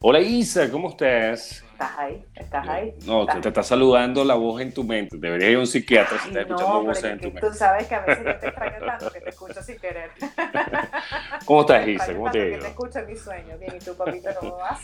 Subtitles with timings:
[0.00, 1.64] Hola Isa, ¿cómo estás?
[1.72, 2.24] ¿Estás ahí?
[2.36, 2.94] ¿Estás ahí?
[3.04, 3.40] No, ¿Estás?
[3.40, 5.16] te está saludando la voz en tu mente.
[5.18, 7.48] Debería ir a un psiquiatra si estás escuchando voces pero en es tu mente.
[7.48, 10.10] tú sabes que a veces yo te extraño tanto que te escucho sin querer.
[11.44, 12.14] ¿Cómo estás, Te Isa?
[12.14, 12.50] ¿Cómo te ido?
[12.50, 13.58] que te escucho en mis sueños.
[13.58, 14.80] Bien, ¿y tú, papito, cómo vas?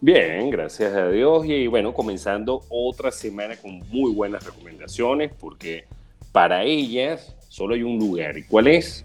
[0.00, 1.46] Bien, gracias a Dios.
[1.46, 5.84] Y bueno, comenzando otra semana con muy buenas recomendaciones, porque
[6.32, 8.36] para ellas solo hay un lugar.
[8.36, 9.04] ¿Y cuál es?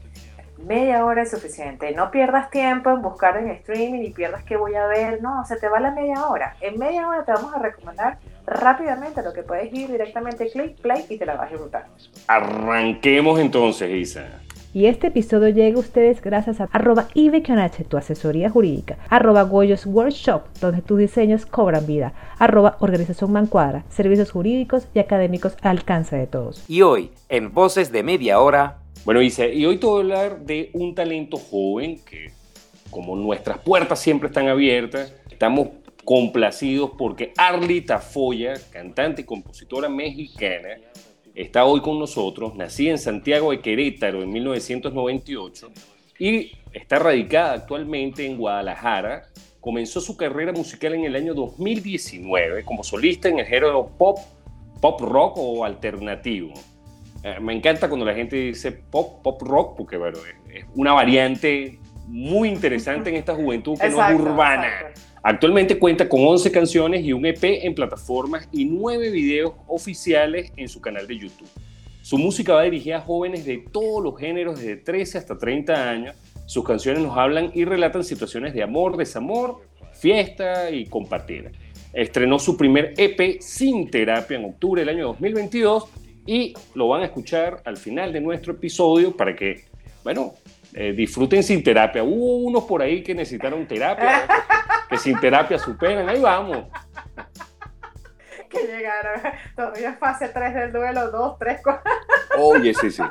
[0.66, 1.92] Media hora es suficiente.
[1.94, 5.22] No pierdas tiempo en buscar en streaming y pierdas qué voy a ver.
[5.22, 6.56] No, se te va la media hora.
[6.62, 11.06] En media hora te vamos a recomendar rápidamente lo que puedes ir directamente click, play
[11.10, 11.86] y te la vas a disfrutar.
[12.28, 14.26] Arranquemos entonces, Isa.
[14.74, 19.86] Y este episodio llega a ustedes gracias a arroba Ibekionache, tu asesoría jurídica, arroba Goyos
[19.86, 26.16] Workshop, donde tus diseños cobran vida, arroba Organización Mancuadra, servicios jurídicos y académicos al alcance
[26.16, 26.68] de todos.
[26.68, 30.46] Y hoy, en Voces de Media Hora, Bueno, Isa, y hoy te voy a hablar
[30.46, 32.32] de un talento joven que,
[32.90, 35.68] como nuestras puertas siempre están abiertas, estamos
[36.06, 40.78] complacidos porque Arly Tafoya, cantante y compositora mexicana,
[41.36, 45.70] está hoy con nosotros, nacida en Santiago de Querétaro en 1998
[46.18, 49.24] y está radicada actualmente en Guadalajara.
[49.60, 54.20] Comenzó su carrera musical en el año 2019 como solista en el género pop,
[54.80, 56.54] pop rock o alternativo.
[57.24, 60.94] Eh, me encanta cuando la gente dice pop, pop rock, porque bueno, es, es una
[60.94, 64.68] variante muy interesante en esta juventud que no es urbana.
[64.68, 65.02] exacto.
[65.26, 70.68] Actualmente cuenta con 11 canciones y un EP en plataformas y 9 videos oficiales en
[70.68, 71.48] su canal de YouTube.
[72.02, 76.16] Su música va dirigida a jóvenes de todos los géneros, desde 13 hasta 30 años.
[76.46, 79.62] Sus canciones nos hablan y relatan situaciones de amor, desamor,
[79.94, 81.54] fiesta y compartir.
[81.94, 85.86] Estrenó su primer EP Sin Terapia en octubre del año 2022
[86.26, 89.66] y lo van a escuchar al final de nuestro episodio para que,
[90.04, 90.34] bueno,
[90.74, 92.04] eh, disfruten sin terapia.
[92.04, 94.26] Hubo unos por ahí que necesitaron terapia,
[94.90, 96.10] que sin terapia superan.
[96.10, 96.68] Ahí vamos.
[98.50, 99.22] Que llegaron
[99.56, 101.92] todavía fase 3 del duelo, 2, 3, 4.
[102.38, 103.04] Oye, sí, sí.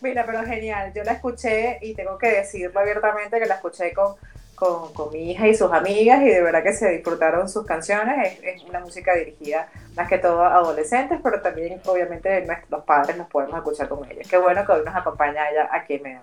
[0.00, 0.92] Mira, pero genial.
[0.94, 4.16] Yo la escuché y tengo que decirlo abiertamente que la escuché con,
[4.62, 8.38] con, mi hija y sus amigas y de verdad que se disfrutaron sus canciones.
[8.42, 13.16] Es, es una música dirigida más que todo a adolescentes, pero también obviamente nuestros padres
[13.16, 14.22] nos podemos escuchar con ella.
[14.28, 16.22] Qué bueno que hoy nos acompaña ella aquí en media.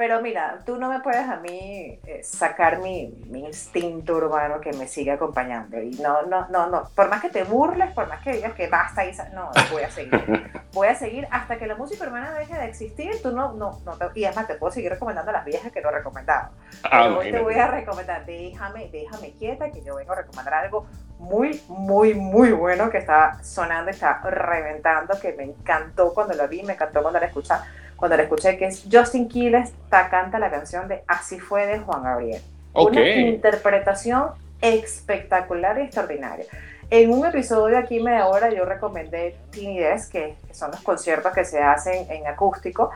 [0.00, 4.72] Pero mira, tú no me puedes a mí eh, sacar mi, mi instinto urbano que
[4.72, 5.78] me sigue acompañando.
[5.78, 6.88] Y no, no, no, no.
[6.94, 9.90] Por más que te burles, por más que digas que basta, Isa, no, voy a
[9.90, 13.20] seguir voy a seguir hasta que la música urbana deje de existir.
[13.22, 15.82] Tú no, no, no te- y además te puedo seguir recomendando a las viejas que
[15.82, 16.48] no he recomendado.
[16.82, 20.86] Ah, hoy te voy a recomendar, déjame, déjame quieta, que yo vengo a recomendar algo
[21.18, 26.62] muy, muy, muy bueno que está sonando, está reventando, que me encantó cuando lo vi,
[26.62, 27.52] me encantó cuando la escuché,
[28.00, 31.78] cuando la escuché, que es Justin Quiles, ta- canta la canción de Así fue de
[31.78, 32.42] Juan Gabriel.
[32.72, 34.30] Una interpretación
[34.60, 36.44] espectacular y extraordinaria.
[36.90, 41.44] En un episodio aquí media hora yo recomendé Timidez, que, que son los conciertos que
[41.44, 42.90] se hacen en acústico.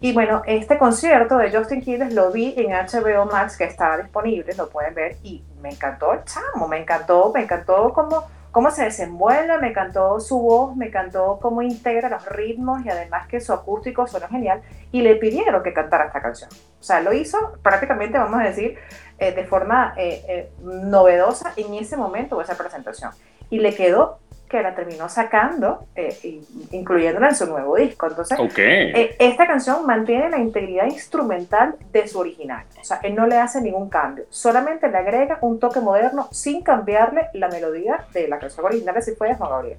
[0.00, 4.54] Y bueno, este concierto de Justin Quiles lo vi en HBO Max, que está disponible,
[4.54, 8.24] lo pueden ver, y me encantó el chamo, me encantó, me encantó cómo,
[8.58, 13.28] cómo se desenvuelve, me encantó su voz, me encantó cómo integra los ritmos y además
[13.28, 14.62] que su acústico suena genial.
[14.90, 16.50] Y le pidieron que cantara esta canción.
[16.50, 18.76] O sea, lo hizo prácticamente, vamos a decir,
[19.20, 23.12] eh, de forma eh, eh, novedosa en ese momento de esa presentación.
[23.48, 26.40] Y le quedó que la terminó sacando, eh,
[26.72, 28.06] incluyéndola en su nuevo disco.
[28.06, 28.58] Entonces, Ok.
[28.58, 32.64] eh, esta canción mantiene la integridad instrumental de su original.
[32.80, 34.24] O sea, él no le hace ningún cambio.
[34.30, 39.02] Solamente le agrega un toque moderno sin cambiarle la melodía de la canción original de
[39.02, 39.78] Si fue de Juan Gabriel.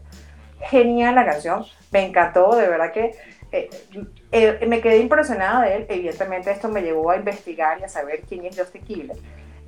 [0.62, 1.66] Genial la canción.
[1.92, 3.16] Me encantó, de verdad que
[3.52, 3.70] eh,
[4.32, 5.86] eh, me quedé impresionada de él.
[5.90, 9.18] Evidentemente esto me llevó a investigar y a saber quién es Justin Quiles.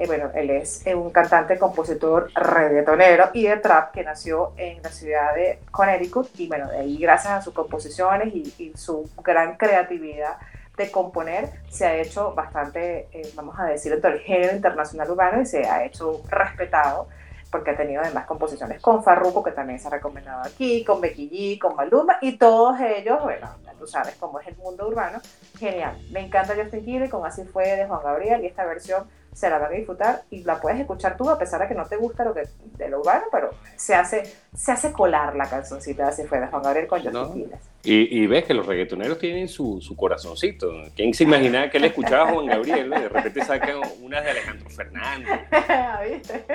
[0.01, 4.81] Eh, bueno, él es eh, un cantante, compositor, reggaetonero y de trap que nació en
[4.81, 9.07] la ciudad de Connecticut y bueno, de ahí gracias a sus composiciones y, y su
[9.23, 10.37] gran creatividad
[10.75, 15.39] de componer se ha hecho bastante, eh, vamos a decir, dentro del género internacional urbano
[15.39, 17.07] y se ha hecho respetado
[17.51, 21.29] porque ha tenido además composiciones con Farruko, que también se ha recomendado aquí, con Becky
[21.29, 25.19] G, con Maluma, y todos ellos, bueno, tú sabes cómo es el mundo urbano,
[25.59, 25.95] genial.
[26.11, 29.59] Me encanta Justin Quiles, con Así Fue de Juan Gabriel, y esta versión se la
[29.59, 32.23] van a disfrutar y la puedes escuchar tú a pesar de que no te gusta
[32.23, 32.43] lo que
[32.77, 34.23] de lo urbano, pero se hace,
[34.53, 37.57] se hace colar la cancioncita de fue de Juan Gabriel con Justin No.
[37.83, 40.71] Y, y ves que los reggaetoneros tienen su, su corazoncito.
[40.95, 42.89] ¿Quién se imaginaba que él escuchaba a Juan Gabriel?
[42.89, 45.39] De repente sacan unas de Alejandro Fernández.
[46.09, 46.45] ¿Viste?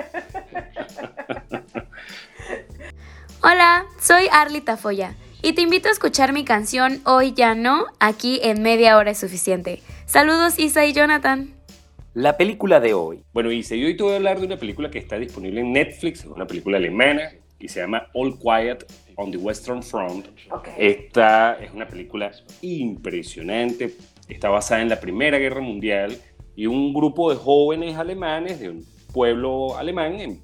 [3.42, 8.40] Hola, soy Arly Tafoya y te invito a escuchar mi canción Hoy ya no, aquí
[8.42, 9.82] en media hora es suficiente.
[10.06, 11.55] Saludos Isa y Jonathan.
[12.16, 13.22] La película de hoy.
[13.34, 16.20] Bueno, y hoy te voy a hablar de una película que está disponible en Netflix,
[16.20, 18.86] es una película alemana y se llama All Quiet
[19.16, 20.28] on the Western Front.
[20.50, 20.68] Ok.
[20.78, 22.30] Esta es una película
[22.62, 23.96] impresionante,
[24.28, 26.16] está basada en la Primera Guerra Mundial
[26.56, 30.40] y un grupo de jóvenes alemanes de un pueblo alemán en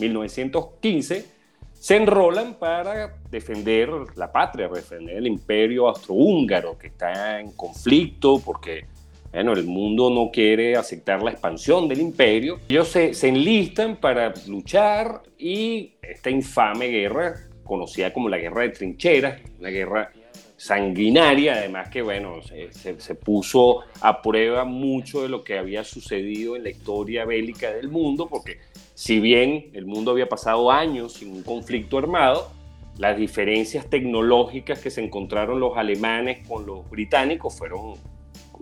[0.00, 1.24] 1915
[1.72, 8.86] se enrolan para defender la patria, defender el imperio austrohúngaro que está en conflicto porque
[9.32, 12.58] bueno, el mundo no quiere aceptar la expansión del imperio.
[12.68, 17.34] Ellos se, se enlistan para luchar y esta infame guerra,
[17.64, 20.12] conocida como la guerra de trincheras, una guerra
[20.56, 25.82] sanguinaria, además que bueno, se, se- se puso a prueba mucho de lo que había
[25.82, 28.58] sucedido en la historia bélica del mundo, porque
[28.94, 32.50] si bien el mundo había pasado años sin un conflicto armado,
[32.98, 37.94] las diferencias tecnológicas que se encontraron los alemanes con los británicos fueron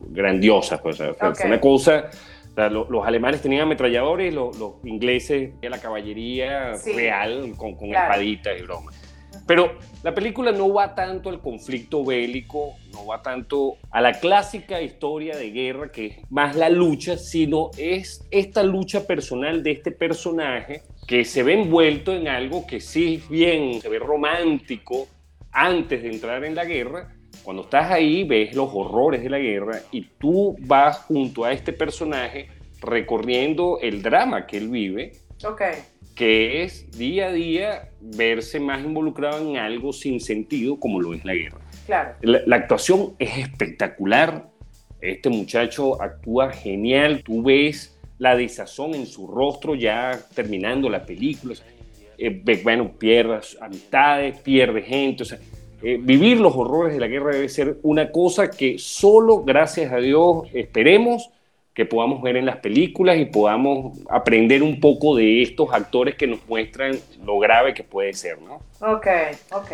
[0.08, 0.80] grandiosas.
[0.80, 2.10] Pues, o sea, fue, una cosa.
[2.50, 6.92] o sea, lo- los alemanes tenían ametralladores, los, los ingleses la caballería Sí.
[6.92, 8.12] real con, con Claro.
[8.12, 8.94] espaditas y bromas.
[9.46, 14.80] Pero la película no va tanto al conflicto bélico, no va tanto a la clásica
[14.82, 19.92] historia de guerra que es más la lucha, sino es esta lucha personal de este
[19.92, 25.06] personaje que se ve envuelto en algo que sí bien se ve romántico
[25.52, 27.14] antes de entrar en la guerra.
[27.42, 31.72] Cuando estás ahí ves los horrores de la guerra y tú vas junto a este
[31.72, 32.48] personaje
[32.80, 35.12] recorriendo el drama que él vive
[35.44, 35.62] Ok.
[36.14, 41.24] que es día a día verse más involucrado en algo sin sentido como lo es
[41.24, 41.58] la guerra.
[41.86, 42.14] Claro.
[42.22, 44.48] La, la actuación es espectacular,
[45.00, 51.54] este muchacho actúa genial, tú ves la desazón en su rostro ya terminando la película,
[51.54, 51.66] o sea,
[52.18, 55.38] eh, bueno, pierde amistades, pierde gente, o sea,
[55.82, 59.96] eh, vivir los horrores de la guerra debe ser una cosa que solo gracias a
[59.96, 61.30] Dios esperemos
[61.74, 66.26] que podamos ver en las películas y podamos aprender un poco de estos actores que
[66.26, 68.56] nos muestran lo grave que puede ser, ¿no?
[68.80, 69.06] Ok,
[69.52, 69.72] ok.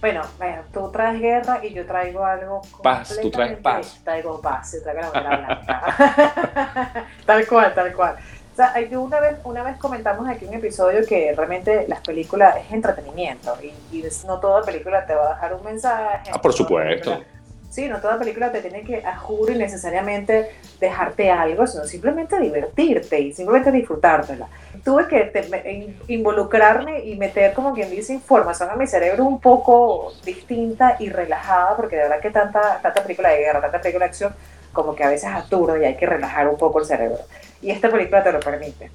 [0.00, 2.62] Bueno, bueno, tú traes guerra y yo traigo algo.
[2.82, 4.00] Paz, tú traes paz.
[4.04, 7.06] Traigo paz, yo traigo la blanca.
[7.26, 8.16] tal cual, tal cual.
[8.60, 13.56] Sea, una vez, una vez comentamos aquí un episodio que realmente las películas es entretenimiento
[13.62, 16.30] y, y no toda película te va a dejar un mensaje.
[16.30, 17.10] Ah, por no supuesto.
[17.12, 17.26] película-
[17.70, 22.38] Sí, no toda película te tiene que, a juro y necesariamente dejarte algo, sino simplemente
[22.38, 24.48] divertirte y simplemente disfrutártela.
[24.84, 29.24] Tuve que te- me- in- involucrarme y meter, como quien dice, información a mi cerebro
[29.24, 33.80] un poco distinta y relajada, porque de verdad que tanta, tanta película de guerra, tanta
[33.80, 34.34] película de acción,
[34.72, 37.18] como que a veces aturda y hay que relajar un poco el cerebro.
[37.62, 38.90] Y esta película te lo permite.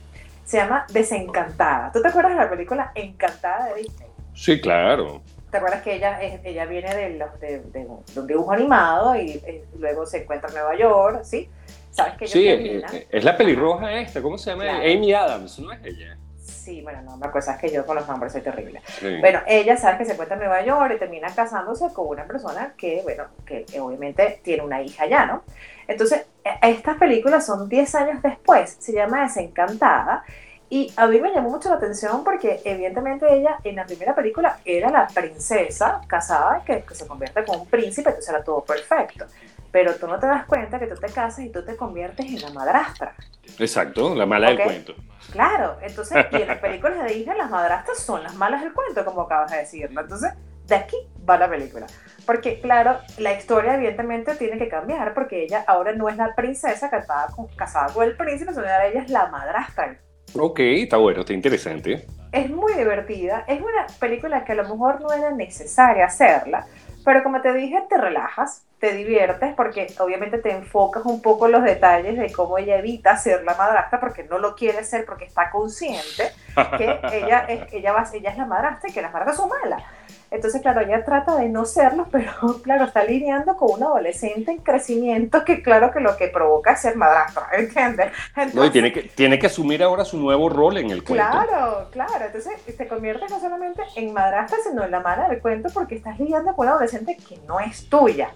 [0.45, 1.91] Se llama Desencantada.
[1.91, 4.09] ¿Tú te acuerdas de la película Encantada de Disney?
[4.33, 5.21] Sí, claro.
[5.51, 9.31] ¿Te acuerdas que ella, ella viene de, los- de, de de un dibujo animado y
[9.45, 11.49] eh, luego se encuentra en Nueva York, ¿sí?
[11.91, 12.87] ¿Sabes que Sí, termina?
[12.93, 14.63] eh, es la pelirroja esta, ¿cómo se llama?
[14.63, 14.79] Claro.
[14.79, 16.17] Amy Adams, ¿no es ella?
[16.65, 18.81] Sí, bueno, no me acuerdo, sabes que yo con los nombres soy terrible.
[18.99, 19.19] Sí.
[19.19, 22.73] Bueno, ella sabe que se encuentra en Nueva York y termina casándose con una persona
[22.75, 25.43] que, bueno, que obviamente tiene una hija ya, ¿no?
[25.87, 30.23] Entonces, eh, estas películas son 10 años después, se llama Desencantada.
[30.67, 34.57] Y a mí me llamó mucho la atención porque evidentemente ella en la primera película
[34.65, 39.27] era la princesa casada que, que se convierte con un príncipe, entonces era todo perfecto.
[39.75, 42.41] Pero tú no te das cuenta que tú te casas y tú te conviertes en
[42.41, 43.13] la madrastra.
[43.59, 44.55] Exacto, la mala Ok.
[44.55, 44.95] del cuento.
[45.33, 49.03] Claro, entonces, y en las películas de Disney las madrastras son las malas del cuento,
[49.03, 49.99] como acabas de decirlo.
[49.99, 50.31] Entonces,
[50.65, 50.95] de aquí
[51.29, 51.87] va la película.
[52.25, 56.89] Porque, claro, la historia evidentemente tiene que cambiar porque ella ahora no es la princesa
[56.89, 59.97] casada con, casada con el príncipe, sino ahora ella es la madrastra.
[60.39, 62.07] Ok, está bueno, está interesante.
[62.31, 66.65] Es muy divertida, es una película que a lo mejor no era necesaria hacerla,
[67.03, 71.53] pero como te dije, te relajas, te diviertes porque obviamente te enfocas un poco en
[71.53, 75.25] los detalles de cómo ella evita ser la madrastra porque no lo quiere ser porque
[75.25, 76.31] está consciente
[76.77, 79.81] que ella es, ella va, ella es la madrastra y que las madrastras son malas.
[80.31, 84.59] Entonces, claro, ella trata de no serlo, pero claro, está lidiando con un adolescente en
[84.59, 88.11] crecimiento que claro que lo que provoca es ser madrastra, ¿entiendes?
[88.35, 91.25] No, y Entonces- tiene que, tiene que asumir ahora su nuevo rol en el cuento.
[91.25, 92.25] Claro, claro.
[92.25, 96.19] Entonces te conviertes no solamente en madrastra, sino en la mala del cuento porque estás
[96.19, 98.29] lidiando con una adolescente que no es tuya.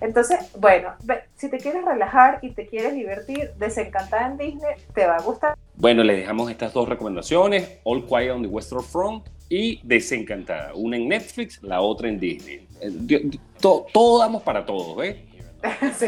[0.00, 0.90] Entonces, bueno,
[1.36, 5.56] si te quieres relajar y te quieres divertir, desencantada en Disney, te va a gustar.
[5.74, 10.96] Bueno, les dejamos estas dos recomendaciones, All Quiet on the Western Front y Desencantada, una
[10.96, 12.66] en Netflix, la otra en Disney.
[12.80, 15.16] Eh, todo damos para todos, ¿ves?
[15.98, 16.06] sí.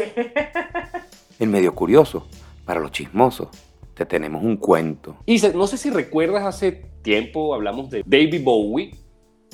[1.39, 2.27] En medio curioso,
[2.65, 3.49] para los chismosos,
[3.93, 5.17] te tenemos un cuento.
[5.25, 8.93] Y no sé si recuerdas hace tiempo hablamos de David Bowie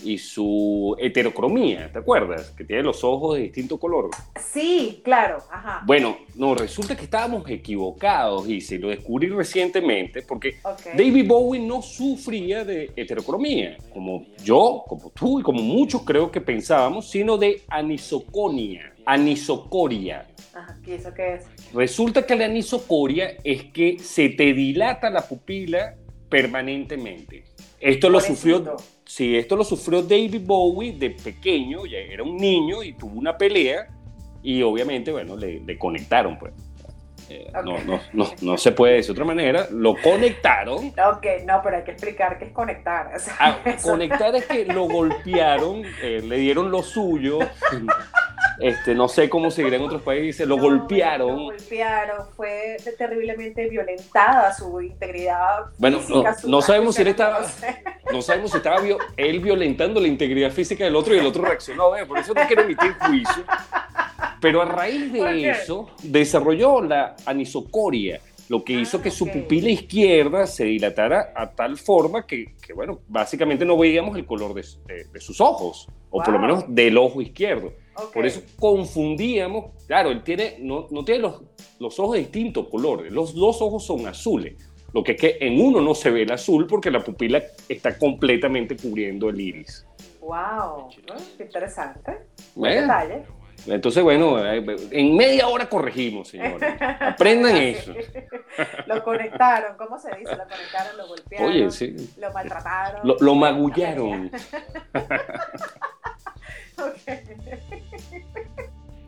[0.04, 2.52] y su heterocromía, ¿te acuerdas?
[2.52, 4.10] Que tiene los ojos de distinto color.
[4.40, 5.82] Sí, claro, ajá.
[5.86, 10.58] Bueno, no, resulta que estábamos equivocados y se lo descubrí recientemente porque
[10.96, 16.42] David Bowie no sufría de heterocromía, como yo, como tú y como muchos creo que
[16.42, 20.28] pensábamos, sino de anisoconia, anisocoria.
[20.54, 21.46] Ajá, ¿y eso qué es?
[21.74, 25.96] Resulta que la anisocoria es que se te dilata la pupila
[26.30, 27.44] permanentemente.
[27.80, 28.78] Esto lo sufrió
[29.16, 33.38] Sí, esto lo sufrió David Bowie de pequeño, ya era un niño y tuvo una
[33.38, 33.88] pelea
[34.44, 36.52] y obviamente, bueno, le, conectaron, pues.
[37.30, 40.88] Eh, no, no, no, no, se puede decir de otra manera, lo conectaron.
[40.88, 43.12] Ok, no, pero hay que explicar qué es conectar.
[43.40, 47.40] Ah, conectar es que lo golpearon, eh, le dieron lo suyo,
[48.60, 51.36] este, no sé cómo seguirá en otros países, lo golpearon.
[51.36, 56.38] Lo golpearon, fue terriblemente violentada su integridad bueno, física.
[56.46, 57.42] no, sabemos si él estaba,
[58.12, 58.78] no, sabemos si estaba
[59.18, 62.06] él violentando la integridad física del otro y el otro reaccionó, ¿eh?
[62.06, 63.44] por eso no quiero emitir juicio.
[64.46, 70.46] Pero a raíz de eso desarrolló la anisocoria, lo que hizo que su pupila izquierda
[70.46, 74.64] se dilatara a tal forma que, que bueno, básicamente no veíamos el color de,
[75.12, 77.74] de, sus ojos, o por lo menos del ojo izquierdo.
[78.14, 81.42] Por eso confundíamos, claro, él tiene, no, no tiene los,
[81.80, 84.54] los ojos de distinto color, los dos ojos son azules,
[84.94, 87.98] lo que es que en uno no se ve el azul porque la pupila está
[87.98, 89.88] completamente cubriendo el iris.
[90.26, 90.90] ¡Wow!
[91.38, 92.12] Qué interesante.
[92.56, 93.24] Buen detalle.
[93.68, 96.76] Entonces, bueno, eh, en media hora corregimos, señores.
[97.00, 97.94] Aprendan eso.
[98.88, 100.36] lo conectaron, ¿cómo se dice?
[100.36, 101.96] Lo conectaron, lo golpearon, Oye, sí.
[102.18, 103.02] lo maltrataron.
[103.08, 104.32] Lo, lo magullaron.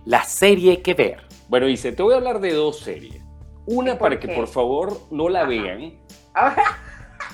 [0.05, 1.21] La serie que ver.
[1.49, 3.21] Bueno, dice, te voy a hablar de dos series.
[3.65, 5.99] Una para que por favor no la vean.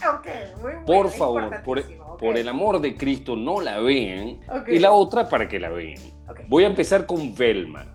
[0.86, 4.39] por favor, por, el amor de Cristo, no la vean.
[4.67, 6.01] Y la otra para que la vean.
[6.48, 7.86] Voy a empezar con Velma.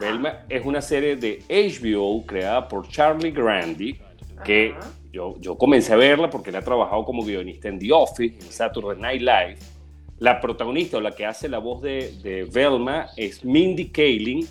[0.00, 3.98] Velma es una serie de HBO creada por Charlie Grandy,
[4.44, 4.74] que
[5.10, 8.52] yo, yo comencé a verla porque él ha trabajado como guionista en The Office, en
[8.52, 9.78] Saturday Night Live
[10.18, 14.46] la protagonista o la que hace la voz de, de Velma es Mindy Kaling,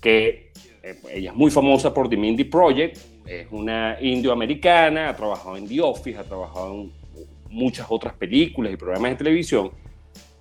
[0.00, 0.52] que
[0.82, 5.68] eh, ella es muy famosa por The Mindy Project, es una indioamericana, ha trabajado en
[5.68, 6.92] The Office, ha trabajado en
[7.50, 9.70] muchas otras películas y programas de televisión,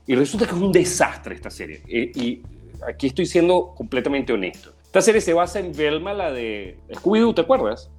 [0.07, 1.81] y resulta que es un desastre esta serie.
[1.87, 2.41] Eh, y
[2.87, 4.73] aquí estoy siendo completamente honesto.
[4.83, 7.89] Esta serie se basa en Velma, la de Scooby-Doo, ¿te acuerdas?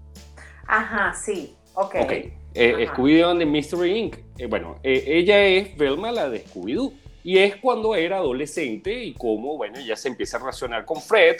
[0.66, 1.94] Ajá, sí, ok.
[2.02, 2.34] okay.
[2.54, 4.16] Eh, Scooby-Doo de Mystery Inc.
[4.36, 6.92] Eh, bueno, eh, ella es Velma, la de Scooby-Doo.
[7.24, 11.36] Y es cuando era adolescente y cómo, bueno, ella se empieza a relacionar con Fred,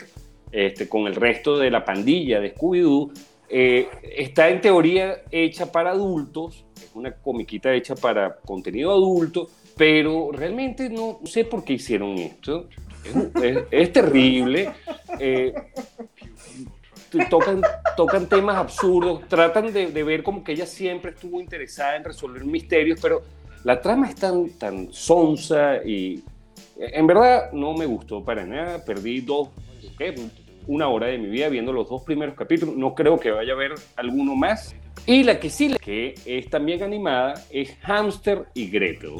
[0.53, 3.11] este, con el resto de la pandilla de Scooby-Doo.
[3.49, 10.89] está en teoría hecha para adultos, es una comiquita hecha para contenido adulto, pero realmente
[10.89, 12.69] no sé por qué hicieron esto.
[13.69, 14.71] Es, terrible
[17.29, 17.61] tocan,
[17.95, 22.99] tocan temas absurdos, tratan de, ver como que ella siempre estuvo interesada en resolver misterios,
[23.01, 23.21] pero
[23.63, 26.23] la trama es tan, tan sonsa y
[26.77, 28.83] en verdad no me gustó para nada.
[28.83, 29.49] Perdí dos,
[30.67, 32.75] una hora de mi vida viendo los dos primeros capítulos.
[32.75, 34.75] No creo que vaya a haber alguno más.
[35.05, 39.15] Y la que sí, que es también animada, es Hamster y Gretel.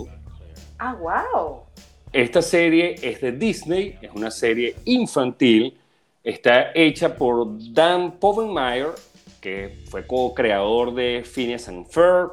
[0.80, 1.64] Ah, wow.
[2.12, 5.78] Esta serie es de Disney, es una serie infantil
[6.24, 8.92] Está hecha por Dan Povenmire,
[9.42, 12.32] que fue co-creador de Phineas and Ferb,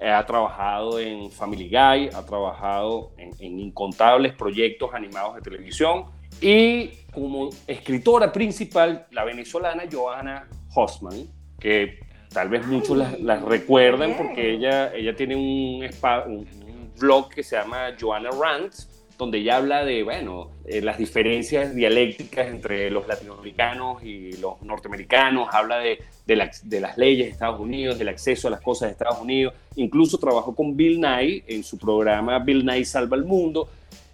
[0.00, 6.06] eh, ha trabajado en Family Guy, ha trabajado en, incontables proyectos animados de televisión
[6.40, 11.26] y como escritora principal, la venezolana Johanna Hossman,
[11.58, 12.00] que
[12.32, 17.56] tal vez muchos la, recuerdan porque ella, ella tiene un, un, un blog que se
[17.56, 24.02] llama Johanna Rants, donde ella habla de, bueno, eh, las diferencias dialécticas entre los latinoamericanos
[24.04, 26.36] y los norteamericanos, habla de, de,
[26.80, 30.54] las leyes de Estados Unidos, del acceso a las cosas de Estados Unidos, incluso trabajó
[30.54, 33.68] con Bill Nye en su programa Bill Nye Salva el Mundo,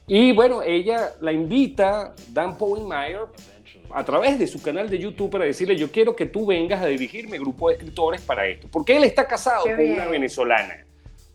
[0.07, 2.57] y bueno, ella la invita, Dan
[2.89, 3.23] Meyer,
[3.93, 6.87] a través de su canal de YouTube para decirle, yo quiero que tú vengas a
[6.87, 10.85] dirigirme grupo de escritores para esto, porque él está casado con una venezolana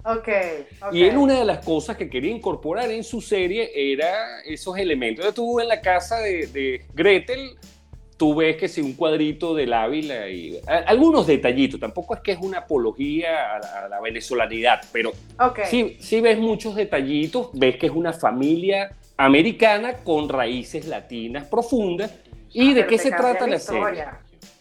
[0.03, 0.93] Okay, ok.
[0.93, 5.25] Y él una de las cosas que quería incorporar en su serie era esos elementos.
[5.25, 7.57] Entonces tú en la casa de, de Gretel,
[8.19, 12.33] tú ves que si un cuadrito del Ávila y a- algunos detallitos, tampoco es que
[12.33, 15.59] es una apología a, la- a la venezolanidad, pero Ok.
[15.63, 22.13] sí, sí ves muchos detallitos, ves que es una familia americana con raíces latinas profundas.
[22.51, 24.03] ¿Y Ah, de qué se trata la serie?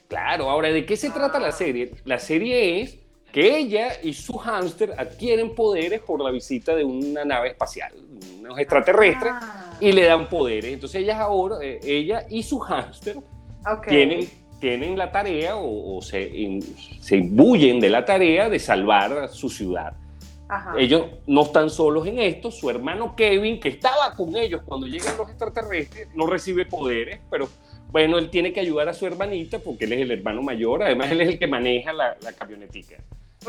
[0.07, 1.53] Claro, ahora, ¿de qué se trata la Ah.
[1.53, 1.91] serie?
[2.05, 2.97] La serie es
[3.33, 7.93] que ella y su hámster adquieren poderes por la visita de una nave espacial,
[8.39, 10.73] unos extraterrestres, Ah, y le dan poderes.
[10.73, 13.17] Entonces ellas ahora, eh, ella y su hámster
[13.67, 13.87] ok.
[13.89, 14.29] tienen,
[14.61, 16.63] tienen la tarea o, o se, in-
[17.01, 19.95] se imbuyen de la tarea de salvar su ciudad.
[20.51, 20.75] Ajá.
[20.79, 22.51] Ellos no están solos en esto.
[22.51, 27.49] Su hermano Kevin, que estaba con ellos cuando llegan los extraterrestres, no recibe poderes, pero
[27.91, 30.83] bueno, él tiene que ayudar a su hermanita porque él es el hermano mayor.
[30.83, 32.97] Además, él es el que maneja la, la camionetica.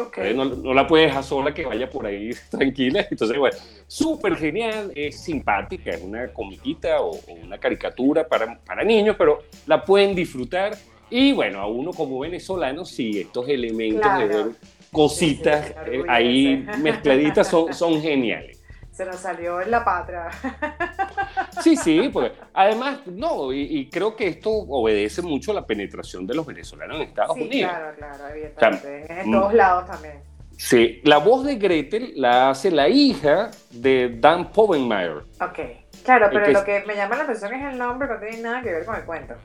[0.08, 3.06] Entonces, No, no la puede dejar sola que vaya por ahí tranquila.
[3.10, 8.84] Entonces, bueno, súper genial, es simpática, es una comiquita o, o una caricatura para, para
[8.84, 10.77] niños, pero la pueden disfrutar.
[11.10, 14.46] Y bueno, a uno como venezolano, sí, estos elementos de ver
[14.91, 18.58] cositas Sí, sí, eh, ahí mezcladitas son, son geniales.
[19.00, 20.27] Se nos salió en la patria.
[21.62, 26.25] Sí, sí, pues además, no, y, y creo que esto obedece mucho a la penetración
[26.25, 27.72] de los venezolanos en Estados sí, Unidos.
[27.72, 29.22] claro, claro, evidentemente.
[29.22, 29.34] en mm.
[29.34, 30.24] todos lados también.
[30.58, 35.22] Sí, la voz de Gretel la hace la hija de Dan Povenmire.
[35.41, 35.60] Ok.
[36.03, 38.62] Claro, pero que lo que me llama la atención es el nombre, no tiene nada
[38.62, 39.36] que ver con el cuento.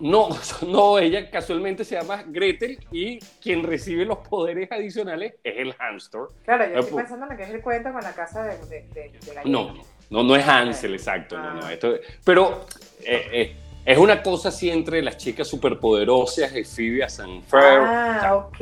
[0.00, 0.28] No,
[0.66, 6.20] no, ella casualmente se llama Gretel y quien recibe los poderes adicionales es el hámster.
[6.44, 8.56] Claro, yo Ah, estoy pensando en lo que es el cuento con la casa de,
[8.66, 9.42] de, de, de gallina.
[9.44, 9.74] No,
[10.10, 11.36] no, no es Hansel, exacto.
[11.38, 11.72] No, no, Ah.
[11.72, 12.66] esto, pero
[13.04, 17.60] eh, eh, es una cosa así entre las chicas superpoderosas de Phoebe Sanfer.
[17.80, 18.56] Ah, ok,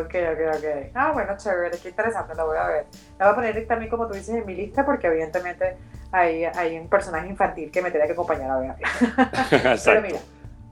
[0.00, 0.90] ok, ok, ok.
[0.94, 2.86] Ah, bueno, chévere, qué interesante, lo voy a ver.
[3.18, 5.76] La voy a poner también, como tú dices, en mi lista, porque evidentemente
[6.10, 8.88] hay, hay un personaje infantil que me tendría que acompañar a verla.
[9.84, 10.18] Pero mira,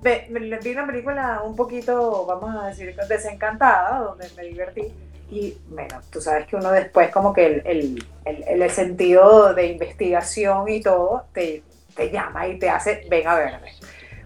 [0.03, 4.93] vi una película un poquito, vamos a decir, desencantada, donde me divertí.
[5.31, 9.67] Y bueno, tú sabes que uno después como que el, el, el, el sentido de
[9.67, 11.63] investigación y todo te,
[11.95, 13.73] te llama y te hace, ven a verme.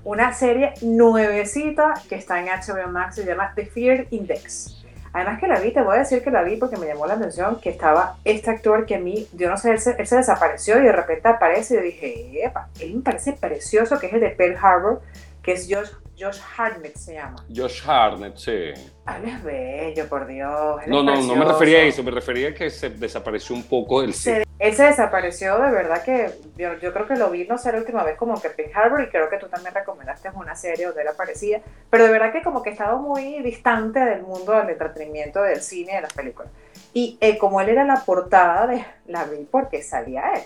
[0.05, 4.79] Una serie nuevecita que está en HBO Max, se llama The Fear Index.
[5.13, 7.15] Además que la vi, te voy a decir que la vi porque me llamó la
[7.15, 10.17] atención que estaba este actor que a mí, yo no sé, él se, él se
[10.17, 14.13] desapareció y de repente aparece y yo dije, epa, él me parece precioso, que es
[14.15, 15.03] el de Pearl Harbor,
[15.43, 17.45] que es Josh, Josh Hartnett se llama.
[17.55, 18.73] Josh Hartnett, sí.
[19.07, 20.81] Ah, es bello, por Dios.
[20.85, 21.53] él No, no, no me precioso.
[21.53, 24.43] refería a eso, me refería a que se desapareció un poco del cine.
[24.45, 27.73] Se- él se desapareció, de verdad que yo, yo creo que lo vi, no sé,
[27.73, 30.87] la última vez como que Pearl Harbor y creo que tú también recomendaste una serie
[30.87, 34.71] donde él aparecía, pero de verdad que como que estaba muy distante del mundo del
[34.71, 36.53] entretenimiento, del cine, de las películas.
[36.95, 40.43] Y eh, como él era la portada de la vi porque salía él.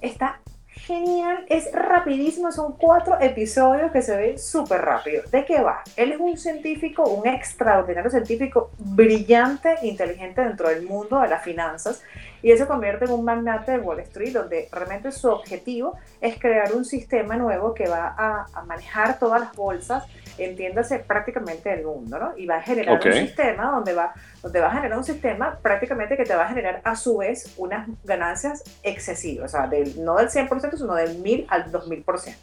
[0.00, 0.40] Está
[0.92, 5.22] genial, es rapidísimo, son cuatro episodios que se ven súper rápido.
[5.30, 5.82] ¿De qué va?
[5.96, 12.02] Él es un científico, un extraordinario científico, brillante, inteligente dentro del mundo de las finanzas,
[12.42, 16.38] y él se convierte en un magnate de Wall Street, donde realmente su objetivo es
[16.38, 20.04] crear un sistema nuevo que va a, a manejar todas las bolsas,
[20.38, 22.32] entiéndase prácticamente el mundo, ¿no?
[22.36, 23.06] Y va a generar Ok.
[23.06, 26.48] un sistema donde va, donde va a generar un sistema prácticamente que te va a
[26.48, 31.18] generar a su vez unas ganancias excesivas, o sea, del, no del 100%, sino del
[31.18, 32.34] 1000 al 2000%.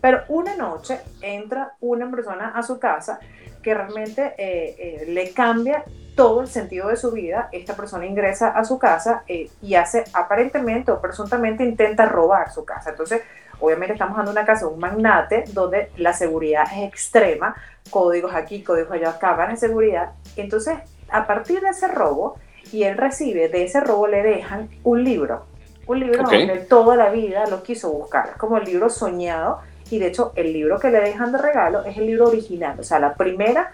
[0.00, 3.20] Pero una noche entra una persona a su casa
[3.62, 5.84] que realmente eh, eh, le cambia
[6.16, 7.48] todo el sentido de su vida.
[7.52, 12.64] Esta persona ingresa a su casa eh, y hace aparentemente o presuntamente intenta robar su
[12.64, 12.90] casa.
[12.90, 13.22] Entonces,
[13.62, 17.54] obviamente estamos hablando de una casa un magnate donde la seguridad es extrema,
[17.90, 20.10] códigos aquí, códigos allá, cámaras de seguridad.
[20.36, 22.36] Entonces, a partir de ese robo,
[22.72, 25.44] y él recibe, de ese robo le dejan un libro.
[25.86, 26.30] Un libro Ok.
[26.30, 28.30] donde él toda la vida lo quiso buscar.
[28.30, 29.60] Es como el libro soñado.
[29.90, 32.80] Y de hecho, el libro que le dejan de regalo es el libro original.
[32.80, 33.72] O sea, la primera,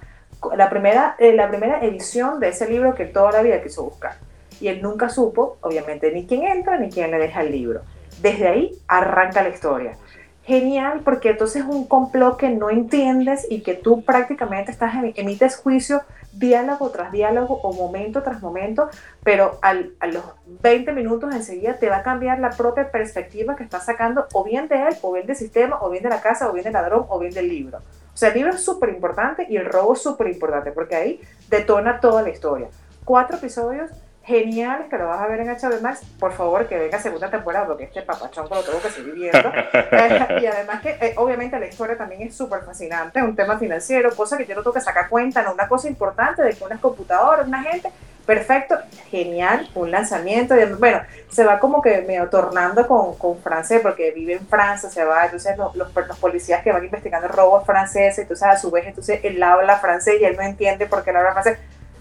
[0.56, 4.16] la primera, eh, la primera edición de ese libro que toda la vida quiso buscar.
[4.60, 7.82] Y él nunca supo, obviamente, ni quién entra ni quién le deja el libro.
[8.20, 9.96] Desde ahí arranca la historia.
[10.44, 15.12] Genial, porque entonces es un complot que no entiendes y que tú prácticamente estás em-
[15.14, 16.00] emites juicio
[16.32, 18.88] diálogo tras diálogo o momento tras momento,
[19.22, 20.22] pero al- a los
[20.62, 24.68] 20 minutos enseguida te va a cambiar la propia perspectiva que estás sacando o bien
[24.68, 27.04] de él, o bien del sistema, o bien de la casa, o bien del ladrón,
[27.08, 27.78] o bien del libro.
[27.78, 31.20] O sea, el libro es súper importante y el robo es súper importante porque ahí
[31.50, 32.68] detona toda la historia.
[33.04, 33.90] Cuatro episodios
[34.28, 36.02] geniales que lo vas a ver en HBO Max.
[36.20, 39.38] Por favor, que venga segunda temporada porque este papachón lo tengo que seguir viendo.
[39.90, 44.14] Eh, y además que eh, obviamente la historia también es súper fascinante, un tema financiero,
[44.14, 46.80] cosa que yo no tengo que sacar cuenta, no una cosa importante de que unas
[46.80, 47.90] computadoras, una gente,
[48.26, 48.76] perfecto,
[49.10, 50.54] genial, un lanzamiento.
[50.56, 54.90] Y, bueno, se va como que medio tornando con, con francés, porque vive en Francia,
[54.90, 58.86] se va, entonces los, los, policías que van investigando robos franceses, entonces a su vez,
[58.86, 61.58] entonces él habla francés y él no entiende por qué él habla francés.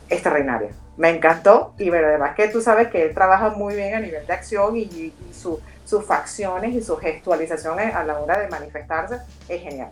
[0.10, 0.70] Extraordinario.
[0.98, 4.34] Me encantó y además que tú sabes que él trabaja muy bien a nivel de
[4.34, 9.18] acción y, y su, sus facciones y sus gestualizaciones a la hora de manifestarse
[9.48, 9.90] es genial.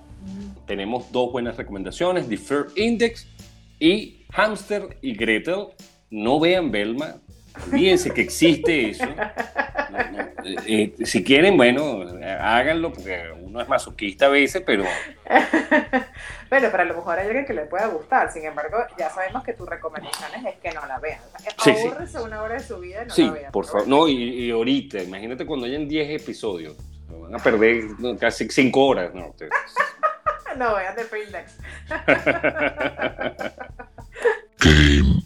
[0.66, 3.28] Tenemos dos buenas recomendaciones, The Fair Index
[3.80, 5.68] y Hamster y Gretel.
[6.10, 7.16] No vean Belma,
[7.68, 9.06] olvídense que existe eso.
[10.46, 12.06] Eh, eh, si quieren, bueno,
[12.40, 14.84] háganlo, porque uno es masoquista a veces, pero...
[16.50, 18.32] bueno, pero a lo mejor hay alguien que le pueda gustar.
[18.32, 21.20] Sin embargo, ya sabemos que tu recomendación es que no la vean.
[21.64, 21.74] Sí,
[22.24, 23.52] una hora de su vida y no la vean.
[23.52, 23.88] por favor.
[23.88, 26.76] No, y, ahorita, imagínate cuando hayan 10 episodios.
[27.10, 27.86] Van a perder
[28.20, 29.14] casi 5 horas.
[29.16, 29.34] No,
[30.58, 31.58] no vean de Freelance.
[34.60, 35.26] Game.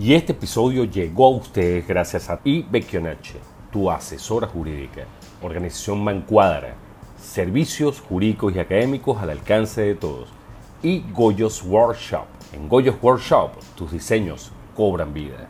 [0.00, 3.34] Y este episodio llegó a ustedes gracias a Ibekionache,
[3.72, 5.06] tu asesora jurídica,
[5.42, 6.76] organización Mancuadra,
[7.20, 10.28] servicios jurídicos y académicos al alcance de todos,
[10.84, 12.26] y Goyos Workshop.
[12.52, 15.48] En Goyos Workshop, tus diseños cobran vida.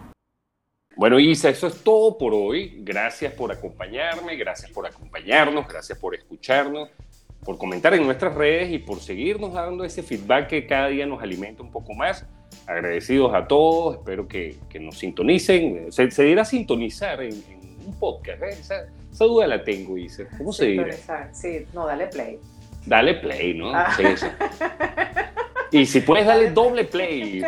[0.96, 2.78] Bueno, Isa, eso es todo por hoy.
[2.78, 6.88] Gracias por acompañarme, gracias por acompañarnos, gracias por escucharnos,
[7.44, 11.22] por comentar en nuestras redes y por seguirnos dando ese feedback que cada día nos
[11.22, 12.26] alimenta un poco más
[12.66, 15.90] agradecidos a todos, espero que, que nos sintonicen.
[15.90, 17.34] Se, se dirá sintonizar en,
[17.86, 18.48] un podcast, ¿eh?
[18.50, 20.26] esa, esa, duda la tengo, dice.
[20.36, 20.94] ¿Cómo se dirá?
[21.32, 22.38] Sí, no, dale play.
[22.84, 23.74] Dale play, ¿no?
[23.74, 23.94] Ah.
[23.96, 24.26] Sí, sí.
[25.70, 27.44] Y si puedes darle doble play.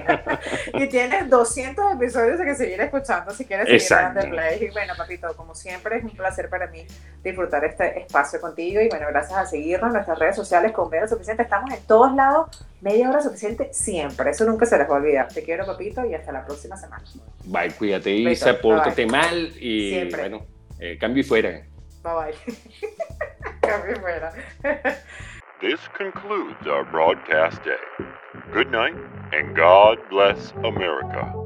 [0.74, 4.64] y tienes 200 episodios de que seguir escuchando si quieres seguir dando play.
[4.64, 6.86] Y bueno, papito, como siempre es un placer para mí
[7.22, 8.80] disfrutar este espacio contigo.
[8.80, 11.42] Y bueno, gracias a seguirnos en nuestras redes sociales con Media Suficiente.
[11.42, 14.30] Estamos en todos lados, media hora suficiente siempre.
[14.30, 15.28] Eso nunca se les va a olvidar.
[15.28, 17.04] Te quiero, papito, y hasta la próxima semana.
[17.44, 20.46] Bye, cuídate, Isa, pórtate mal y bueno,
[20.78, 21.50] eh, cambio y fuera.
[22.02, 22.56] Bye bye.
[23.60, 24.32] cambio y fuera.
[25.62, 27.76] This concludes our broadcast day.
[28.52, 28.94] Good night,
[29.32, 31.45] and God bless America.